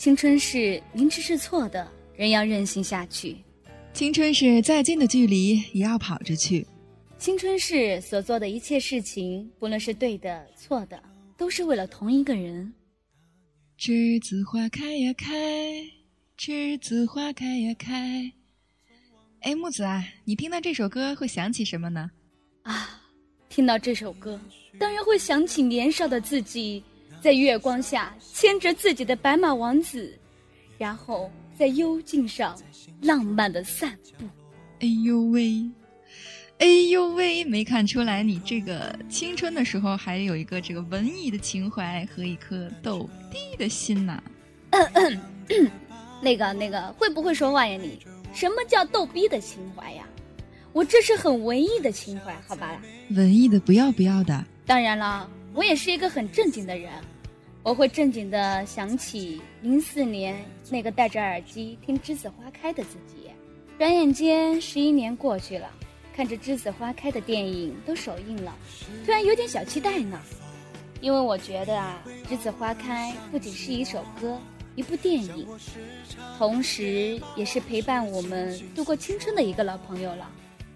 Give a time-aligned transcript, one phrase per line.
[0.00, 1.86] 青春是明知是错的，
[2.16, 3.36] 仍要任性下去；
[3.92, 6.64] 青春是再近的距离也要跑着去；
[7.18, 10.98] 青春是所做的一切事情，不论是对的错的，
[11.36, 12.72] 都是为了同一个人。
[13.78, 15.84] 栀子花开呀开，
[16.38, 18.32] 栀子花开呀开。
[19.40, 22.10] 哎，木子啊，你听到这首歌会想起什么呢？
[22.62, 23.02] 啊，
[23.50, 24.40] 听到这首歌，
[24.78, 26.82] 当然会想起年少的自己。
[27.20, 30.18] 在月光下牵着自己的白马王子，
[30.78, 32.56] 然后在幽静上
[33.02, 34.24] 浪漫的散步。
[34.80, 35.62] 哎呦喂，
[36.58, 44.22] 哎呦喂，没看出来你这个青春的时候还有一个这个文艺的情怀和一颗逗逼的心呐。
[46.22, 47.98] 那个那个，会不会说话呀你？
[48.32, 50.06] 什么叫逗逼的情怀呀？
[50.72, 52.80] 我这是很文艺的情怀，好吧？
[53.10, 54.44] 文艺的不要不要的。
[54.64, 56.90] 当然了，我也是一个很正经的人。
[57.62, 63.28] 我会正经的想起零四年那个戴着耳机听《栀子花开》的自己，
[63.78, 65.68] 转眼间十一年过去了，
[66.16, 68.56] 看着《栀子花开》的电影都首映了，
[69.04, 70.18] 突然有点小期待呢，
[71.02, 74.40] 因为我觉得啊，《栀子花开》不仅是一首歌、
[74.74, 75.46] 一部电影，
[76.38, 80.26] 同时也是陪伴我们度过青春的一个老朋友了。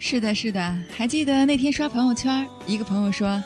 [0.00, 3.40] 是的，是的，还记得那天刷朋友圈，一个朋友说。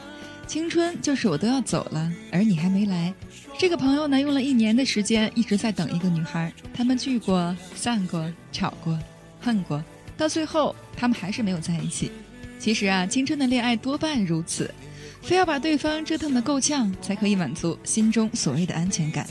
[0.46, 3.12] 青春就是我都要走了，而你还没来。
[3.58, 6.52] 这个朋友呢，用了一年的时间一直在等一个女孩。
[6.72, 8.98] 他们聚过、散过、吵过、
[9.40, 9.82] 恨过，
[10.16, 12.12] 到最后他们还是没有在一起。
[12.58, 14.72] 其实啊，青春的恋爱多半如此，
[15.20, 19.26] 非要把对方折腾得够呛，才可以满足心中所谓的安全感。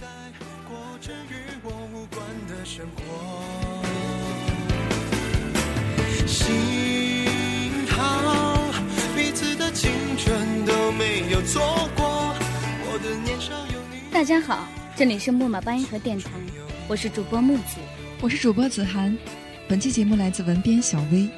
[14.12, 16.32] 大家好，这里是木马八音盒电台，
[16.88, 17.78] 我是主播木子，
[18.20, 19.16] 我是主播子涵，
[19.68, 21.30] 本期节目来自文编小薇。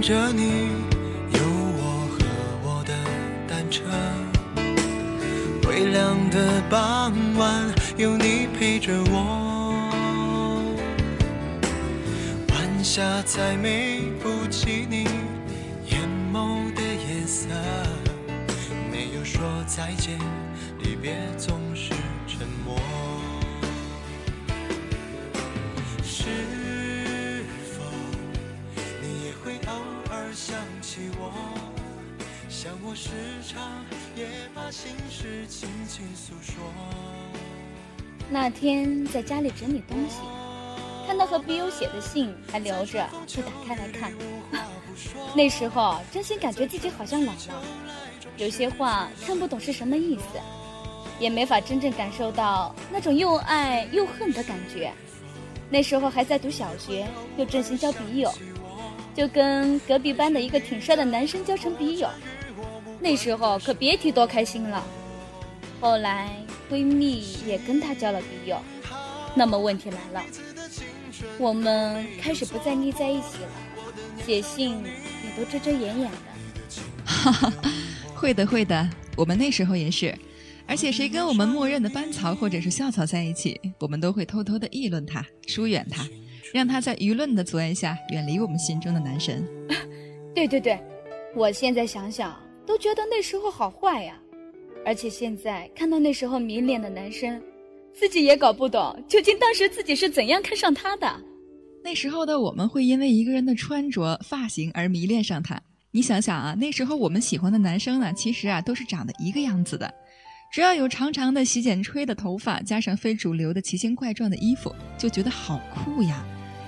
[0.00, 0.68] 着你，
[1.34, 1.40] 有
[1.76, 2.18] 我和
[2.64, 2.94] 我的
[3.46, 3.82] 单车。
[5.68, 9.90] 微凉的傍晚，有你陪着我。
[12.48, 15.04] 晚霞再美不及你
[15.90, 16.00] 眼
[16.32, 17.48] 眸的颜色。
[18.90, 20.18] 没有说再见，
[20.78, 21.69] 离别总
[32.84, 33.08] 我时
[33.48, 33.84] 常
[34.14, 36.56] 也把心事轻轻诉说。
[38.28, 40.18] 那天在家里整理东西，
[41.06, 44.12] 看到和笔友写的信还留着，就打开来看。
[45.34, 47.62] 那时候真心感觉自己好像老了，
[48.36, 50.38] 有些话看不懂是什么意思，
[51.18, 54.92] 也没法真正感受到那种又爱又恨的感觉。
[55.70, 57.06] 那时候还在读小学，
[57.38, 58.30] 又真心交笔友，
[59.14, 62.08] 就跟隔壁班的一个挺帅的男生交成笔友。
[63.00, 64.84] 那时候可别提多开心了。
[65.80, 66.36] 后来
[66.70, 68.60] 闺蜜也跟他交了笔友，
[69.34, 70.22] 那么问题来了，
[71.38, 76.18] 我们开始不再腻在一起了，写信也都遮遮掩掩的。
[77.06, 77.52] 哈哈，
[78.14, 80.14] 会的会的，我们那时候也是。
[80.66, 86.06] 而且谁跟我们默认的班草或者是校草在一起，我们都会偷偷的议论他，疏远他，
[86.52, 89.44] 让他在舆论的阻碍下远离我们心中的男神。
[90.34, 90.78] 对对对，
[91.34, 92.38] 我现在想想。
[92.70, 94.16] 都觉得那时候好坏呀，
[94.86, 97.42] 而且现在看到那时候迷恋的男生，
[97.92, 101.20] 自己也搞不懂究竟当时自己是怎样看上他的。
[101.82, 105.60] 那时候的我们会因为一个人的穿着、发型而迷恋上他。
[105.90, 109.92] 你想想啊，那时候我们喜欢的男生呢，其实啊都是长得一个样子的，
[110.52, 116.24] 只要有长长的洗剪吹的头发，加上非主流的奇形怪状的衣服，就觉得好酷呀。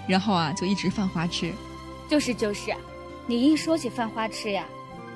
[0.08, 1.52] 然后啊，就一直犯花痴。
[2.08, 2.72] 就是就是。
[3.28, 4.66] 你一说起犯花痴呀，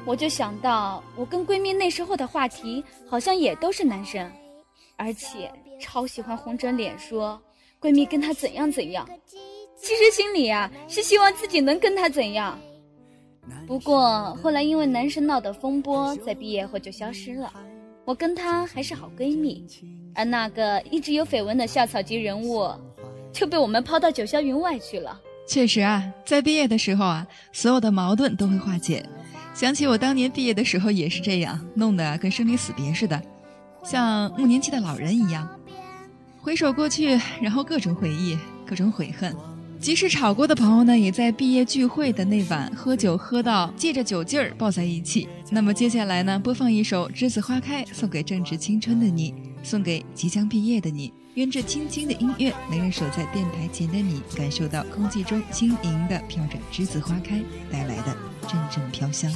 [0.06, 4.30] 我就想到我跟闺蜜那时候的话题好像也都是男生，
[4.96, 5.50] 而且
[5.80, 7.38] 超喜欢红着脸说
[7.80, 9.06] 闺蜜跟他怎样怎样，
[9.76, 12.56] 其实心里啊是希望自己能跟他怎样。
[13.66, 17.52] 不过后来因为男生闹的风波，在毕业后就消失了。
[18.04, 19.66] 我跟他还是好闺蜜，
[20.14, 22.70] 而那个一直有绯闻的校草级人物，
[23.32, 25.20] 就被我们抛到九霄云外去了。
[25.48, 29.04] 确实啊，在毕业的时候啊，所有的矛盾都会化解。
[29.56, 33.18] 想起我当年毕业的时候也是这样，弄得跟生离死别似的，
[33.82, 35.48] 像暮年期的老人一样。
[36.38, 38.36] 回首过去，然后各种回忆，
[38.66, 39.34] 各种悔恨。
[39.80, 45.26] 即使吵过的朋友呢，也在毕业聚会的那晚喝酒喝到借着酒劲儿抱在一起。
[45.50, 51.10] 那么接下来呢，播放一首《栀子花开》，送给正值青春的你，送给即将毕业的你。
[51.36, 58.16] 愿这轻轻的音乐能让守在电台前的你感受到空气中轻盈的飘着栀子花开带来的
[58.48, 59.30] 阵阵飘香。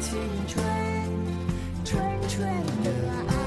[0.00, 0.18] 青
[0.48, 0.64] 春，
[1.84, 2.48] 纯纯
[2.82, 2.90] 的
[3.28, 3.39] 爱。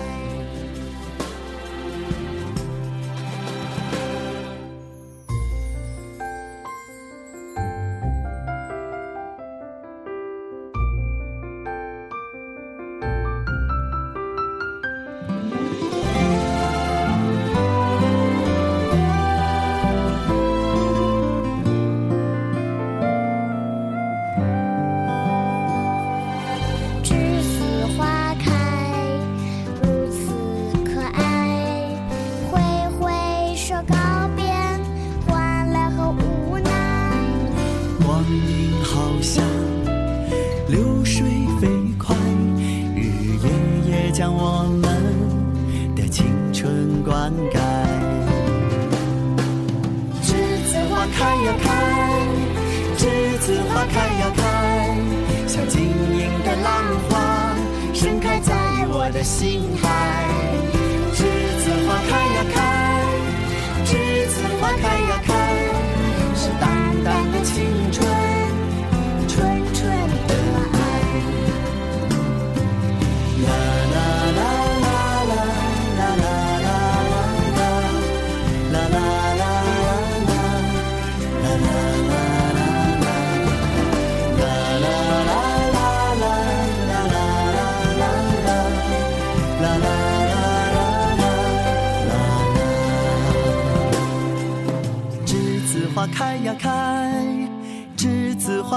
[51.07, 51.69] 开呀开
[52.97, 54.97] 栀子花开呀开
[55.47, 57.55] 像晶莹的浪花
[57.93, 58.53] 盛开在
[58.89, 59.87] 我的心海
[61.13, 61.19] 栀
[61.63, 62.57] 子花开呀开
[63.85, 63.91] 栀
[64.27, 65.22] 子花开呀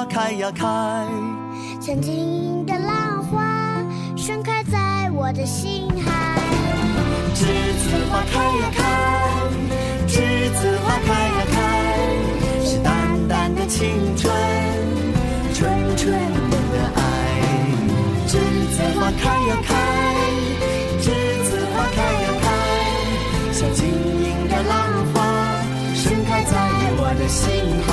[0.08, 0.66] 开呀开，
[1.80, 3.44] 像晶莹的浪花
[4.16, 6.40] 盛开在我的心海。
[7.34, 8.82] 栀子花开呀开，
[10.06, 10.14] 栀
[10.54, 11.56] 子花开呀开，
[12.64, 14.32] 是淡淡的青春，
[15.52, 16.12] 纯纯
[16.50, 16.56] 的
[16.94, 17.00] 爱。
[18.26, 18.32] 栀
[18.70, 19.74] 子花开呀开，
[21.00, 21.04] 栀
[21.44, 22.44] 子花开呀开，
[23.52, 25.16] 像晶莹的浪花
[25.94, 26.54] 盛开在。
[26.98, 27.52] 我的心
[27.86, 27.92] 海，